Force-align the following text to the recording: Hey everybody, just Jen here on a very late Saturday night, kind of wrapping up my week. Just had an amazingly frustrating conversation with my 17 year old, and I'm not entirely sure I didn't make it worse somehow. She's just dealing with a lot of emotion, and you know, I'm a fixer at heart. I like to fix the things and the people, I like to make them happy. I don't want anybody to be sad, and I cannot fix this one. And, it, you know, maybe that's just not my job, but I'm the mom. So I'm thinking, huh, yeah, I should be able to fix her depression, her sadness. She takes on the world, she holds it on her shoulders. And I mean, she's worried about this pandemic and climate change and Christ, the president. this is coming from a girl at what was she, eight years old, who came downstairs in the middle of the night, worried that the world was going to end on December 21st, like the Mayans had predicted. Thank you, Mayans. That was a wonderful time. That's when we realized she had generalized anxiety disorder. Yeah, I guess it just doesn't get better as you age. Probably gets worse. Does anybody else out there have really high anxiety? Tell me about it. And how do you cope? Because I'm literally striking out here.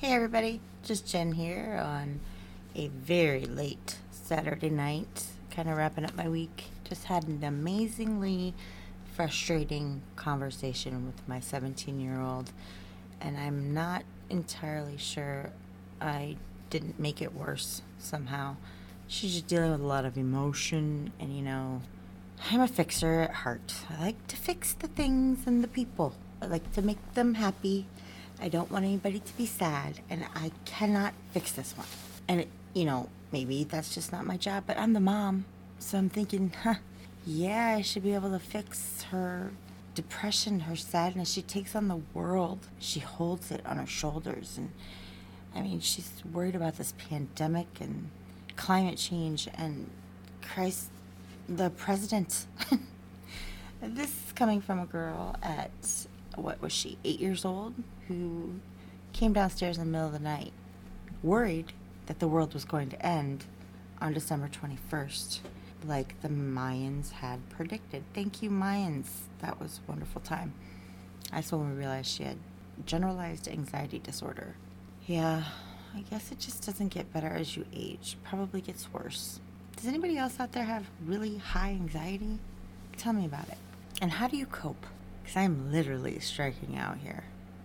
Hey 0.00 0.12
everybody, 0.12 0.60
just 0.84 1.08
Jen 1.08 1.32
here 1.32 1.82
on 1.84 2.20
a 2.76 2.86
very 2.86 3.46
late 3.46 3.96
Saturday 4.12 4.70
night, 4.70 5.24
kind 5.50 5.68
of 5.68 5.76
wrapping 5.76 6.04
up 6.04 6.14
my 6.14 6.28
week. 6.28 6.66
Just 6.84 7.06
had 7.06 7.26
an 7.26 7.42
amazingly 7.42 8.54
frustrating 9.16 10.02
conversation 10.14 11.04
with 11.04 11.26
my 11.26 11.40
17 11.40 11.98
year 11.98 12.20
old, 12.20 12.52
and 13.20 13.36
I'm 13.36 13.74
not 13.74 14.04
entirely 14.30 14.96
sure 14.96 15.50
I 16.00 16.36
didn't 16.70 17.00
make 17.00 17.20
it 17.20 17.34
worse 17.34 17.82
somehow. 17.98 18.54
She's 19.08 19.32
just 19.32 19.48
dealing 19.48 19.72
with 19.72 19.80
a 19.80 19.84
lot 19.84 20.04
of 20.04 20.16
emotion, 20.16 21.12
and 21.18 21.34
you 21.34 21.42
know, 21.42 21.82
I'm 22.52 22.60
a 22.60 22.68
fixer 22.68 23.22
at 23.22 23.34
heart. 23.34 23.74
I 23.90 24.00
like 24.00 24.28
to 24.28 24.36
fix 24.36 24.74
the 24.74 24.86
things 24.86 25.44
and 25.44 25.60
the 25.60 25.66
people, 25.66 26.14
I 26.40 26.46
like 26.46 26.70
to 26.74 26.82
make 26.82 27.14
them 27.14 27.34
happy. 27.34 27.88
I 28.40 28.48
don't 28.48 28.70
want 28.70 28.84
anybody 28.84 29.20
to 29.20 29.36
be 29.36 29.46
sad, 29.46 30.00
and 30.08 30.24
I 30.34 30.52
cannot 30.64 31.12
fix 31.32 31.52
this 31.52 31.76
one. 31.76 31.86
And, 32.28 32.40
it, 32.40 32.48
you 32.74 32.84
know, 32.84 33.08
maybe 33.32 33.64
that's 33.64 33.94
just 33.94 34.12
not 34.12 34.24
my 34.26 34.36
job, 34.36 34.64
but 34.66 34.78
I'm 34.78 34.92
the 34.92 35.00
mom. 35.00 35.44
So 35.78 35.98
I'm 35.98 36.08
thinking, 36.08 36.52
huh, 36.62 36.74
yeah, 37.26 37.76
I 37.78 37.82
should 37.82 38.02
be 38.02 38.14
able 38.14 38.30
to 38.30 38.38
fix 38.38 39.02
her 39.10 39.50
depression, 39.94 40.60
her 40.60 40.76
sadness. 40.76 41.32
She 41.32 41.42
takes 41.42 41.74
on 41.74 41.88
the 41.88 42.00
world, 42.14 42.68
she 42.78 43.00
holds 43.00 43.50
it 43.50 43.60
on 43.66 43.78
her 43.78 43.86
shoulders. 43.86 44.56
And 44.56 44.70
I 45.54 45.62
mean, 45.62 45.80
she's 45.80 46.10
worried 46.32 46.54
about 46.54 46.78
this 46.78 46.94
pandemic 46.96 47.66
and 47.80 48.10
climate 48.54 48.98
change 48.98 49.48
and 49.54 49.90
Christ, 50.42 50.90
the 51.48 51.70
president. 51.70 52.46
this 53.82 54.10
is 54.26 54.32
coming 54.34 54.60
from 54.60 54.78
a 54.78 54.86
girl 54.86 55.36
at 55.42 55.97
what 56.38 56.60
was 56.60 56.72
she, 56.72 56.98
eight 57.04 57.20
years 57.20 57.44
old, 57.44 57.74
who 58.06 58.60
came 59.12 59.32
downstairs 59.32 59.78
in 59.78 59.84
the 59.84 59.90
middle 59.90 60.06
of 60.06 60.12
the 60.12 60.18
night, 60.18 60.52
worried 61.22 61.72
that 62.06 62.18
the 62.18 62.28
world 62.28 62.54
was 62.54 62.64
going 62.64 62.88
to 62.90 63.06
end 63.06 63.44
on 64.00 64.12
December 64.12 64.48
21st, 64.48 65.40
like 65.86 66.20
the 66.22 66.28
Mayans 66.28 67.10
had 67.10 67.48
predicted. 67.50 68.04
Thank 68.14 68.42
you, 68.42 68.50
Mayans. 68.50 69.06
That 69.40 69.60
was 69.60 69.80
a 69.86 69.90
wonderful 69.90 70.20
time. 70.20 70.54
That's 71.32 71.52
when 71.52 71.70
we 71.70 71.76
realized 71.76 72.10
she 72.10 72.24
had 72.24 72.38
generalized 72.86 73.48
anxiety 73.48 73.98
disorder. 73.98 74.54
Yeah, 75.06 75.44
I 75.94 76.00
guess 76.02 76.30
it 76.32 76.38
just 76.38 76.64
doesn't 76.64 76.88
get 76.88 77.12
better 77.12 77.28
as 77.28 77.56
you 77.56 77.64
age. 77.74 78.16
Probably 78.24 78.60
gets 78.60 78.92
worse. 78.92 79.40
Does 79.76 79.86
anybody 79.86 80.16
else 80.16 80.40
out 80.40 80.52
there 80.52 80.64
have 80.64 80.86
really 81.04 81.38
high 81.38 81.70
anxiety? 81.70 82.38
Tell 82.96 83.12
me 83.12 83.24
about 83.24 83.48
it. 83.48 83.58
And 84.00 84.12
how 84.12 84.28
do 84.28 84.36
you 84.36 84.46
cope? 84.46 84.86
Because 85.28 85.42
I'm 85.42 85.70
literally 85.70 86.18
striking 86.20 86.78
out 86.78 86.96
here. 86.96 87.24